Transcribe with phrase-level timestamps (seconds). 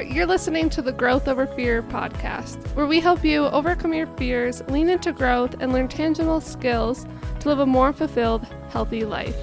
[0.00, 4.62] You're listening to the Growth Over Fear podcast, where we help you overcome your fears,
[4.68, 7.06] lean into growth, and learn tangible skills
[7.40, 9.34] to live a more fulfilled, healthy life.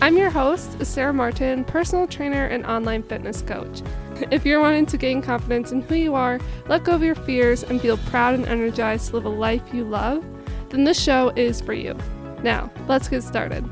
[0.00, 3.82] I'm your host, Sarah Martin, personal trainer and online fitness coach.
[4.30, 7.62] If you're wanting to gain confidence in who you are, let go of your fears,
[7.62, 10.24] and feel proud and energized to live a life you love,
[10.70, 11.96] then this show is for you.
[12.42, 13.64] Now, let's get started.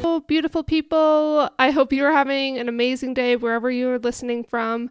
[0.00, 1.50] Hello, beautiful people.
[1.58, 4.90] I hope you are having an amazing day wherever you are listening from.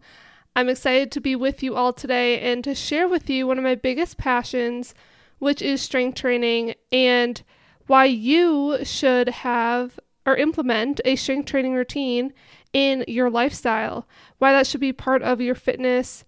[0.53, 3.63] I'm excited to be with you all today and to share with you one of
[3.63, 4.93] my biggest passions,
[5.39, 7.41] which is strength training, and
[7.85, 12.33] why you should have or implement a strength training routine
[12.73, 14.05] in your lifestyle,
[14.39, 16.25] why that should be part of your fitness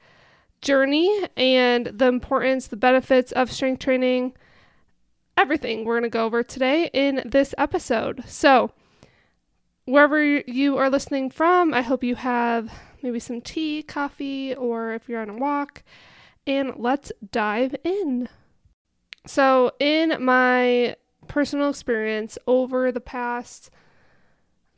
[0.61, 4.31] journey, and the importance, the benefits of strength training,
[5.39, 8.21] everything we're going to go over today in this episode.
[8.27, 8.71] So,
[9.85, 12.69] wherever you are listening from, I hope you have
[13.02, 15.81] maybe some tea, coffee, or if you're on a walk,
[16.45, 18.28] and let's dive in.
[19.25, 20.97] So, in my
[21.30, 23.69] personal experience over the past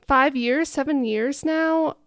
[0.08, 1.98] five years, seven years now,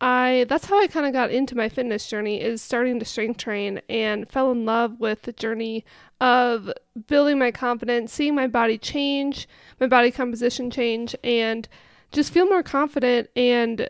[0.00, 3.38] I that's how I kind of got into my fitness journey is starting to strength
[3.38, 5.84] train and fell in love with the journey
[6.20, 6.70] of
[7.06, 9.48] building my confidence, seeing my body change,
[9.80, 11.68] my body composition change and
[12.12, 13.88] just feel more confident and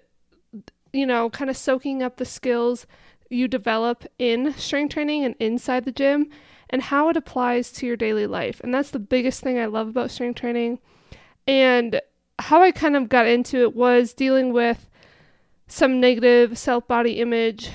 [0.93, 2.87] you know, kind of soaking up the skills
[3.29, 6.31] you develop in strength training and inside the gym
[6.71, 8.61] and how it applies to your daily life.
[8.61, 10.79] And that's the biggest thing I love about strength training.
[11.47, 12.01] And
[12.39, 14.89] how I kind of got into it was dealing with
[15.67, 17.71] some negative self body image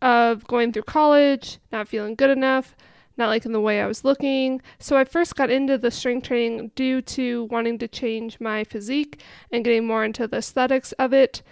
[0.00, 2.76] of going through college, not feeling good enough,
[3.16, 4.62] not liking the way I was looking.
[4.78, 9.20] So I first got into the strength training due to wanting to change my physique
[9.50, 11.42] and getting more into the aesthetics of it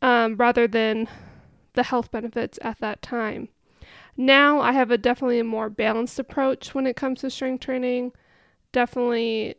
[0.00, 1.08] um, rather than
[1.74, 3.48] the health benefits at that time.
[4.16, 8.12] Now I have a definitely a more balanced approach when it comes to strength training.
[8.72, 9.56] Definitely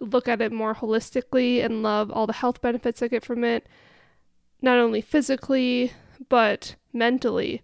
[0.00, 3.66] look at it more holistically and love all the health benefits I get from it,
[4.64, 5.92] not only physically,
[6.28, 7.60] but mentally.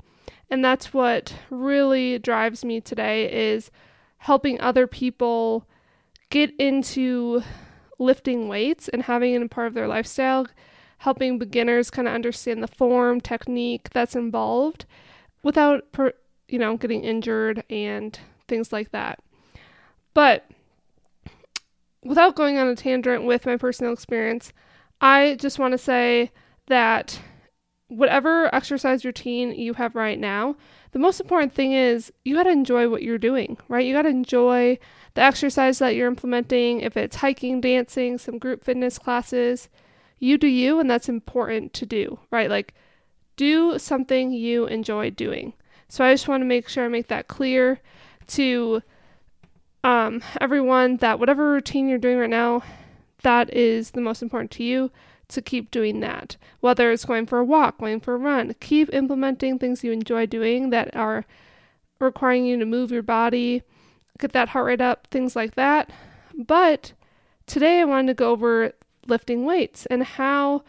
[0.51, 3.71] And that's what really drives me today is
[4.19, 5.67] helping other people
[6.29, 7.43] get into
[7.99, 10.47] lifting weights and having it a part of their lifestyle,
[10.99, 14.85] helping beginners kind of understand the form, technique that's involved
[15.43, 16.13] without per,
[16.49, 19.21] you know, getting injured and things like that.
[20.13, 20.51] But
[22.05, 24.53] without going on a tangent with my personal experience,
[25.01, 26.31] I just want to say
[26.71, 27.21] that
[27.89, 30.57] whatever exercise routine you have right now,
[30.93, 33.85] the most important thing is you got to enjoy what you're doing, right?
[33.85, 34.79] You got to enjoy
[35.15, 36.81] the exercise that you're implementing.
[36.81, 39.69] If it's hiking, dancing, some group fitness classes,
[40.21, 42.49] you do you, and that's important to do, right?
[42.49, 42.75] Like,
[43.37, 45.53] do something you enjoy doing.
[45.89, 47.81] So I just want to make sure I make that clear
[48.29, 48.83] to
[49.83, 52.63] um, everyone that whatever routine you're doing right now,
[53.23, 54.93] that is the most important to you
[55.31, 56.37] to keep doing that.
[56.61, 60.27] Whether it's going for a walk, going for a run, keep implementing things you enjoy
[60.27, 61.25] doing that are
[61.99, 63.63] requiring you to move your body,
[64.19, 65.91] get that heart rate up, things like that.
[66.35, 66.93] But
[67.47, 68.73] today I wanted to go over
[69.07, 70.63] lifting weights and how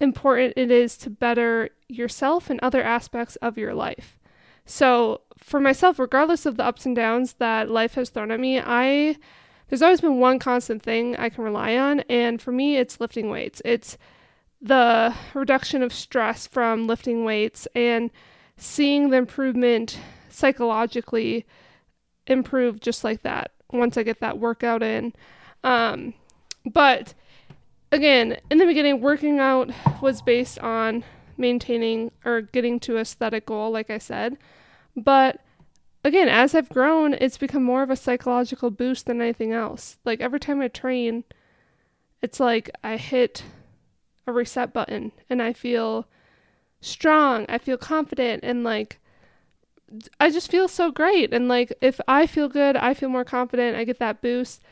[0.00, 4.16] important it is to better yourself and other aspects of your life.
[4.64, 8.60] So, for myself, regardless of the ups and downs that life has thrown at me,
[8.60, 9.16] I
[9.70, 13.30] there's always been one constant thing I can rely on, and for me, it's lifting
[13.30, 13.62] weights.
[13.64, 13.96] It's
[14.60, 18.10] the reduction of stress from lifting weights and
[18.56, 19.98] seeing the improvement
[20.28, 21.46] psychologically
[22.26, 25.12] improve just like that once I get that workout in.
[25.62, 26.14] Um,
[26.66, 27.14] but
[27.92, 29.70] again, in the beginning, working out
[30.02, 31.04] was based on
[31.36, 34.36] maintaining or getting to aesthetic goal, like I said.
[34.96, 35.40] But
[36.04, 39.98] again, as I've grown, it's become more of a psychological boost than anything else.
[40.04, 41.24] Like every time I train,
[42.22, 43.44] it's like I hit
[44.26, 46.06] a reset button and I feel
[46.80, 48.98] strong, I feel confident, and like
[50.18, 51.32] I just feel so great.
[51.32, 54.62] And like if I feel good, I feel more confident, I get that boost.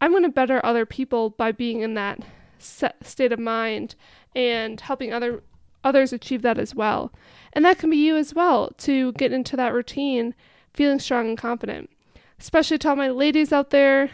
[0.00, 2.20] I'm going to better other people by being in that
[2.58, 3.94] state of mind
[4.34, 5.42] and helping other
[5.82, 7.12] others achieve that as well.
[7.52, 10.34] And that can be you as well to get into that routine
[10.72, 11.90] feeling strong and confident.
[12.38, 14.10] Especially to all my ladies out there,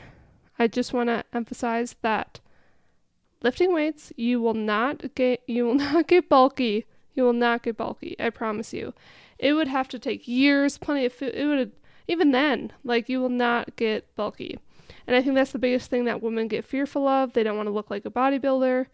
[0.59, 2.41] I just want to emphasize that
[3.43, 6.87] lifting weights, you will not get you will not get bulky.
[7.15, 8.15] You will not get bulky.
[8.21, 8.93] I promise you.
[9.39, 11.35] It would have to take years, plenty of food.
[11.35, 11.73] It would
[12.09, 14.59] even then, like you will not get bulky.
[15.07, 17.33] And I think that's the biggest thing that women get fearful of.
[17.33, 18.87] They don't want to look like a bodybuilder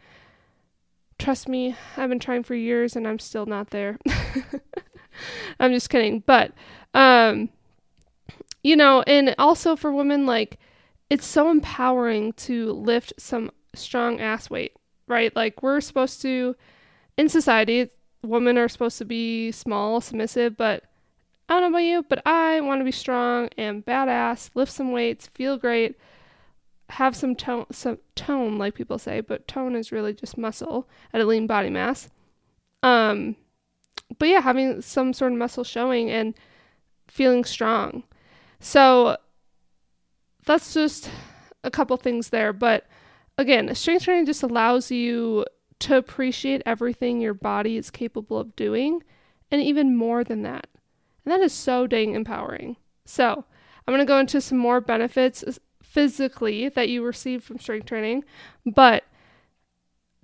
[1.22, 3.98] trust me, I've been trying for years and I'm still not there.
[5.60, 6.22] I'm just kidding.
[6.26, 6.52] But,
[6.94, 7.48] um,
[8.62, 10.58] you know, and also for women, like,
[11.10, 14.72] it's so empowering to lift some strong ass weight,
[15.06, 15.34] right?
[15.34, 16.56] Like, we're supposed to,
[17.16, 17.90] in society,
[18.22, 20.84] women are supposed to be small, submissive, but
[21.48, 24.92] I don't know about you, but I want to be strong and badass, lift some
[24.92, 25.98] weights, feel great,
[26.90, 31.20] have some tone, some tone, like people say, but tone is really just muscle at
[31.20, 32.08] a lean body mass.
[32.82, 33.36] Um,
[34.18, 36.34] but yeah, having some sort of muscle showing and
[37.08, 38.04] feeling strong.
[38.60, 39.16] So
[40.44, 41.10] that's just
[41.64, 42.52] a couple things there.
[42.52, 42.86] But
[43.38, 45.44] again, strength training just allows you
[45.80, 49.02] to appreciate everything your body is capable of doing,
[49.50, 50.68] and even more than that.
[51.24, 52.76] And that is so dang empowering.
[53.04, 53.44] So,
[53.86, 55.44] I'm going to go into some more benefits
[55.82, 58.24] physically that you receive from strength training,
[58.64, 59.04] but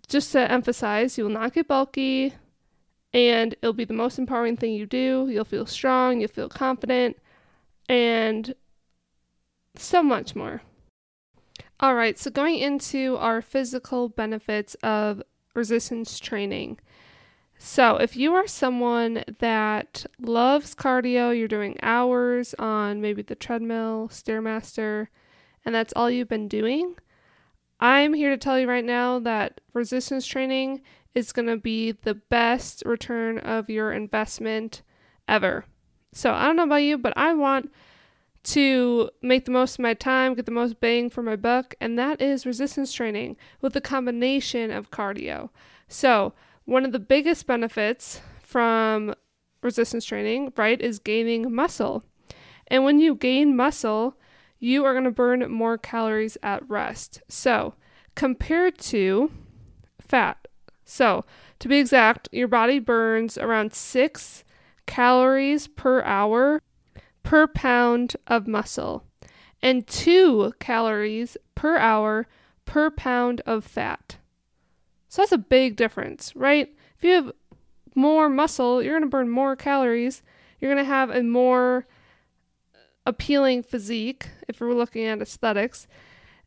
[0.08, 2.34] just to emphasize, you will not get bulky
[3.12, 5.28] and it'll be the most empowering thing you do.
[5.30, 7.16] You'll feel strong, you'll feel confident,
[7.88, 8.54] and
[9.76, 10.62] so much more.
[11.80, 15.22] All right, so going into our physical benefits of
[15.54, 16.78] resistance training.
[17.60, 24.08] So, if you are someone that loves cardio, you're doing hours on maybe the treadmill,
[24.12, 25.08] Stairmaster,
[25.64, 26.94] and that's all you've been doing,
[27.80, 30.82] I'm here to tell you right now that resistance training
[31.14, 34.82] is going to be the best return of your investment
[35.26, 35.64] ever.
[36.12, 37.70] So, I don't know about you, but I want
[38.44, 41.98] to make the most of my time, get the most bang for my buck, and
[41.98, 45.50] that is resistance training with a combination of cardio.
[45.86, 46.32] So,
[46.64, 49.14] one of the biggest benefits from
[49.62, 52.04] resistance training, right, is gaining muscle.
[52.68, 54.16] And when you gain muscle,
[54.58, 57.22] you are going to burn more calories at rest.
[57.28, 57.74] So,
[58.14, 59.30] compared to
[60.00, 60.47] fat.
[60.90, 61.26] So,
[61.58, 64.44] to be exact, your body burns around 6
[64.86, 66.62] calories per hour
[67.22, 69.04] per pound of muscle
[69.60, 72.26] and 2 calories per hour
[72.64, 74.16] per pound of fat.
[75.08, 76.74] So that's a big difference, right?
[76.96, 77.32] If you have
[77.94, 80.22] more muscle, you're going to burn more calories.
[80.58, 81.86] You're going to have a more
[83.04, 85.86] appealing physique if we're looking at aesthetics.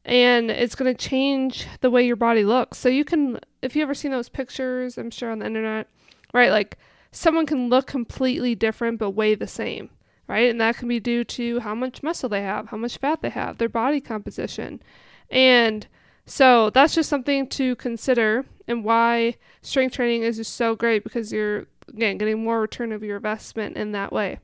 [0.04, 2.80] And it's going to change the way your body looks.
[2.80, 5.88] So you can, if you ever seen those pictures, I'm sure on the internet,
[6.34, 6.52] right?
[6.52, 6.78] Like
[7.12, 9.90] someone can look completely different but weigh the same,
[10.28, 10.50] right?
[10.50, 13.30] And that can be due to how much muscle they have, how much fat they
[13.30, 14.82] have, their body composition.
[15.30, 15.88] And
[16.26, 21.32] so that's just something to consider and why strength training is just so great because
[21.32, 24.40] you're again getting more return of your investment in that way.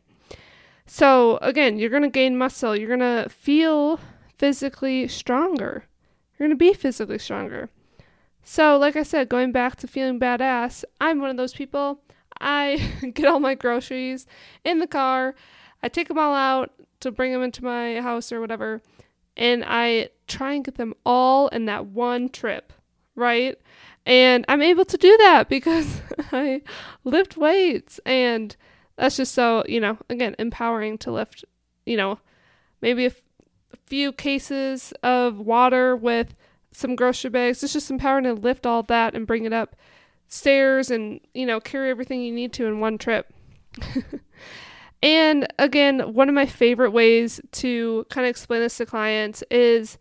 [0.85, 3.99] So again, you're going to gain muscle, you're going to feel
[4.37, 5.85] physically stronger.
[6.37, 7.69] You're going to be physically stronger.
[8.49, 11.99] So, like I said, going back to feeling badass, I'm one of those people.
[12.39, 14.25] I get all my groceries
[14.63, 15.35] in the car.
[15.83, 16.71] I take them all out
[17.01, 18.81] to bring them into my house or whatever
[19.35, 22.71] and I try and get them all in that one trip,
[23.15, 23.57] right?
[24.05, 26.01] And I'm able to do that because
[26.31, 26.61] I
[27.03, 28.55] lift weights and
[28.95, 31.43] that's just so, you know, again, empowering to lift,
[31.85, 32.19] you know,
[32.81, 33.21] maybe a, f-
[33.73, 36.33] a few cases of water with
[36.77, 37.63] some grocery bags.
[37.63, 39.75] It's just empowering to lift all that and bring it up
[40.27, 43.33] stairs and, you know, carry everything you need to in one trip.
[45.03, 49.97] And again, one of my favorite ways to kind of explain this to clients is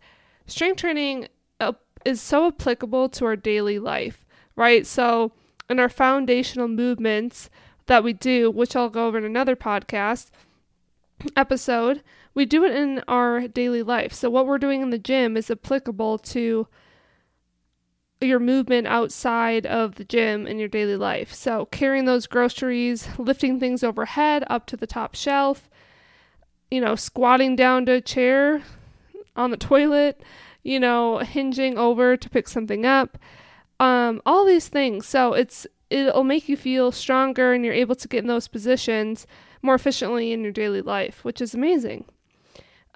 [0.47, 1.27] strength training
[1.59, 4.87] uh, is so applicable to our daily life, right?
[4.87, 5.33] So,
[5.69, 7.49] in our foundational movements
[7.85, 10.29] that we do, which I'll go over in another podcast
[11.35, 12.01] episode,
[12.37, 14.13] we do it in our daily life.
[14.13, 16.67] So, what we're doing in the gym is applicable to
[18.21, 21.33] your movement outside of the gym in your daily life.
[21.33, 25.67] So, carrying those groceries, lifting things overhead up to the top shelf,
[26.69, 28.61] you know, squatting down to a chair
[29.35, 30.21] on the toilet,
[30.61, 33.17] you know, hinging over to pick something up.
[33.79, 35.07] Um, all these things.
[35.07, 39.25] So, it's it'll make you feel stronger and you're able to get in those positions
[39.63, 42.05] more efficiently in your daily life, which is amazing.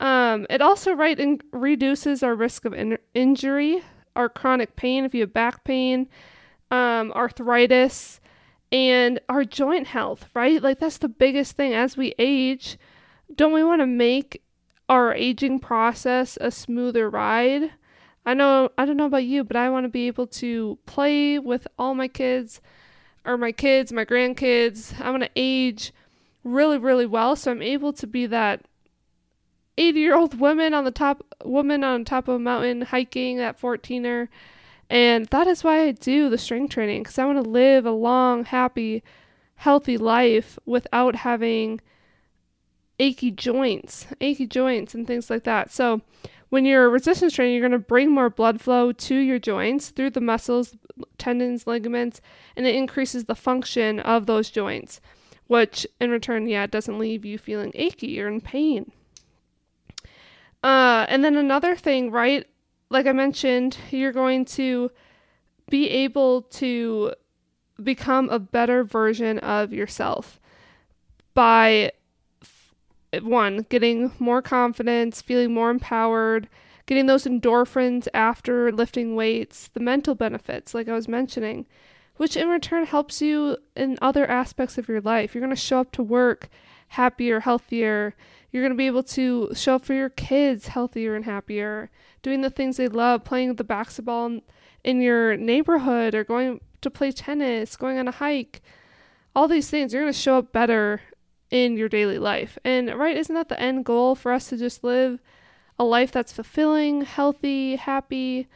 [0.01, 3.81] Um, it also right in- reduces our risk of in- injury
[4.15, 6.07] our chronic pain, if you have back pain,
[6.69, 8.19] um, arthritis,
[8.71, 10.61] and our joint health, right?
[10.61, 11.73] Like that's the biggest thing.
[11.73, 12.77] As we age,
[13.33, 14.41] don't we want to make
[14.89, 17.71] our aging process a smoother ride?
[18.25, 21.39] I know, I don't know about you, but I want to be able to play
[21.39, 22.61] with all my kids
[23.25, 24.99] or my kids, my grandkids.
[25.01, 25.91] I want to age
[26.43, 27.35] really, really well.
[27.35, 28.65] So I'm able to be that
[29.77, 33.59] 80 year old woman on the top woman on top of a mountain hiking that
[33.59, 34.27] 14er
[34.89, 37.91] And that is why I do the strength training because I want to live a
[37.91, 39.03] long, happy,
[39.55, 41.79] healthy life without having
[42.99, 45.71] achy joints, achy joints, and things like that.
[45.71, 46.01] So,
[46.49, 50.09] when you're resistance training, you're going to bring more blood flow to your joints through
[50.09, 50.75] the muscles,
[51.17, 52.19] tendons, ligaments,
[52.57, 54.99] and it increases the function of those joints,
[55.47, 58.91] which in return, yeah, doesn't leave you feeling achy or in pain.
[60.63, 62.45] Uh, and then another thing, right?
[62.89, 64.91] Like I mentioned, you're going to
[65.69, 67.13] be able to
[67.81, 70.39] become a better version of yourself
[71.33, 71.91] by
[73.21, 76.47] one, getting more confidence, feeling more empowered,
[76.85, 81.65] getting those endorphins after lifting weights, the mental benefits, like I was mentioning,
[82.17, 85.33] which in return helps you in other aspects of your life.
[85.33, 86.49] You're going to show up to work
[86.91, 88.13] happier, healthier.
[88.51, 91.89] You're going to be able to show up for your kids healthier and happier,
[92.21, 94.39] doing the things they love, playing the basketball
[94.83, 98.61] in your neighborhood or going to play tennis, going on a hike.
[99.33, 101.01] All these things, you're going to show up better
[101.49, 102.57] in your daily life.
[102.65, 105.21] And right, isn't that the end goal for us to just live
[105.79, 108.49] a life that's fulfilling, healthy, happy?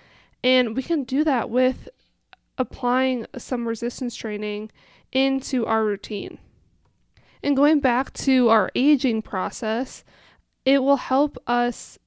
[0.43, 1.87] And we can do that with
[2.57, 4.71] applying some resistance training
[5.13, 6.39] into our routine.
[7.45, 10.03] And going back to our aging process,
[10.65, 11.99] it will help us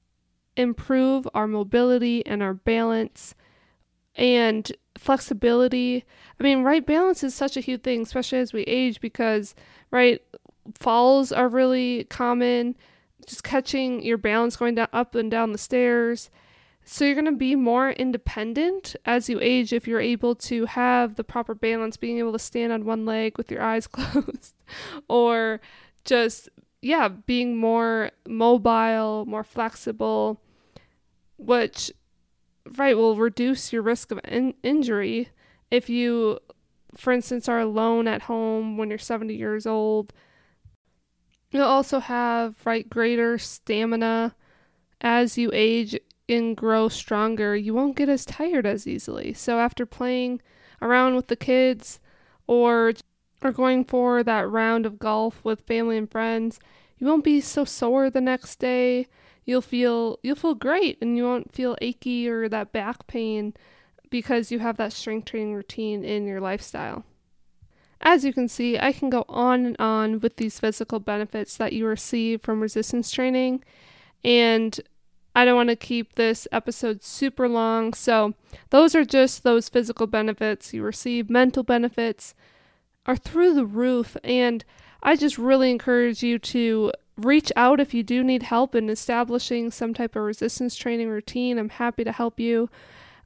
[0.57, 3.35] improve our mobility and our balance
[4.15, 6.03] and flexibility.
[6.37, 9.55] I mean, right balance is such a huge thing, especially as we age, because,
[9.91, 10.21] right,
[10.77, 12.75] falls are really common.
[13.25, 16.29] Just catching your balance going down up and down the stairs.
[16.83, 21.15] So you're going to be more independent as you age if you're able to have
[21.15, 24.55] the proper balance, being able to stand on one leg with your eyes closed,
[25.07, 25.61] or
[26.03, 26.49] just
[26.81, 30.41] yeah, being more mobile, more flexible,
[31.37, 31.91] which
[32.77, 35.29] right will reduce your risk of in- injury.
[35.69, 36.39] If you
[36.95, 40.11] for instance are alone at home when you're 70 years old
[41.51, 44.35] You'll also have right greater stamina
[45.01, 45.97] as you age
[46.29, 47.55] and grow stronger.
[47.55, 49.33] You won't get as tired as easily.
[49.33, 50.41] So after playing
[50.81, 51.99] around with the kids
[52.47, 52.93] or
[53.41, 56.59] or going for that round of golf with family and friends,
[56.97, 59.07] you won't be so sore the next day.
[59.45, 63.53] You'll feel you'll feel great and you won't feel achy or that back pain
[64.09, 67.03] because you have that strength training routine in your lifestyle.
[68.01, 71.73] As you can see, I can go on and on with these physical benefits that
[71.73, 73.63] you receive from resistance training,
[74.23, 74.79] and
[75.35, 77.93] I don't want to keep this episode super long.
[77.93, 78.33] So,
[78.71, 81.29] those are just those physical benefits you receive.
[81.29, 82.33] Mental benefits
[83.05, 84.65] are through the roof, and
[85.01, 89.71] I just really encourage you to reach out if you do need help in establishing
[89.71, 91.57] some type of resistance training routine.
[91.57, 92.69] I'm happy to help you.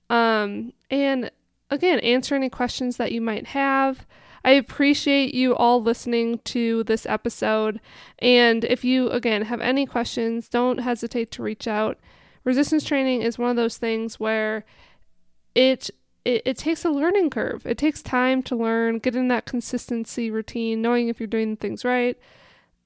[0.09, 1.31] Um, and
[1.73, 4.05] again, answer any questions that you might have.
[4.45, 7.79] I appreciate you all listening to this episode.
[8.19, 11.97] And if you, again, have any questions, don't hesitate to reach out.
[12.43, 14.65] Resistance training is one of those things where
[15.55, 15.89] it
[16.25, 17.65] it, it takes a learning curve.
[17.65, 21.83] It takes time to learn, get in that consistency routine, knowing if you're doing things
[21.83, 22.17] right,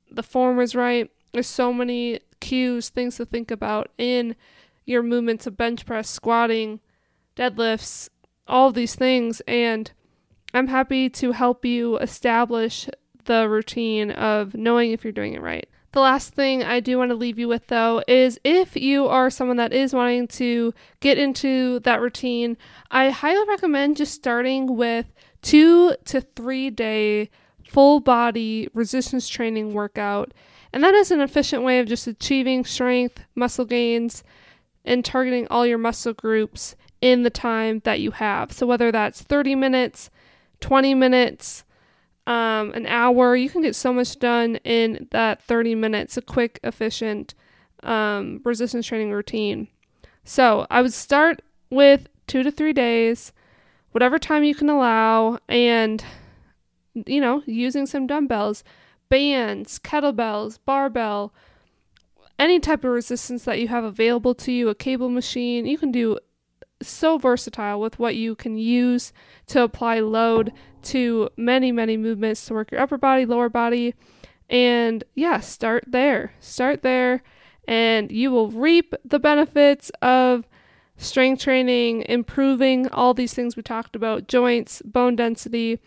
[0.10, 1.12] the form is right.
[1.34, 4.36] There's so many cues, things to think about in
[4.86, 6.80] your movements of bench press, squatting,
[7.36, 8.10] deadlifts,
[8.48, 9.42] all of these things.
[9.48, 9.92] And
[10.54, 12.90] I'm happy to help you establish
[13.26, 15.68] the routine of knowing if you're doing it right.
[15.92, 19.30] The last thing I do want to leave you with though is if you are
[19.30, 22.58] someone that is wanting to get into that routine,
[22.92, 25.08] I highly recommend just starting with
[25.42, 27.30] two to three day
[27.68, 30.34] full body resistance training workout.
[30.74, 34.24] And that is an efficient way of just achieving strength, muscle gains,
[34.86, 38.52] and targeting all your muscle groups in the time that you have.
[38.52, 40.10] So, whether that's 30 minutes,
[40.62, 41.64] 20 minutes,
[42.28, 43.36] um, an hour.
[43.36, 47.34] You can get so much done in that 30 minutes, a quick, efficient
[47.84, 49.70] um, resistance training routine.
[50.26, 53.32] So I would start with two to three days,
[53.92, 56.04] whatever time you can allow, and,
[57.06, 58.66] you know, using some dumbbells,
[59.08, 61.34] bands, kettlebells, barbell,
[62.38, 65.66] any type of resistance that you have available to you, a cable machine.
[65.66, 66.20] You can do
[66.82, 69.14] so versatile with what you can use
[69.48, 70.54] to apply load
[70.84, 73.94] to many, many movements to work your upper body, lower body.
[74.50, 76.34] And yeah, start there.
[76.40, 77.22] Start there,
[77.68, 80.48] and you will reap the benefits of
[80.98, 85.80] strength training, improving all these things we talked about joints, bone density,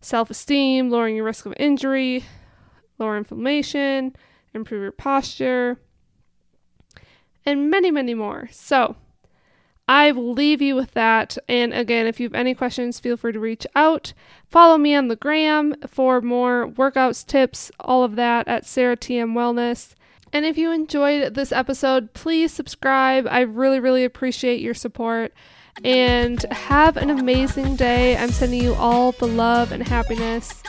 [0.00, 2.24] self esteem, lowering your risk of injury,
[2.98, 4.16] lower inflammation,
[4.54, 5.78] improve your posture,
[7.44, 8.48] and many, many more.
[8.50, 8.96] So,
[9.92, 11.36] I will leave you with that.
[11.50, 14.14] And again, if you have any questions, feel free to reach out.
[14.48, 19.34] Follow me on the gram for more workouts, tips, all of that at Sarah TM
[19.34, 19.92] Wellness.
[20.32, 23.26] And if you enjoyed this episode, please subscribe.
[23.30, 25.34] I really, really appreciate your support.
[25.84, 28.16] And have an amazing day.
[28.16, 30.62] I'm sending you all the love and happiness.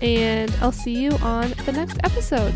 [0.00, 2.54] And I'll see you on the next episode.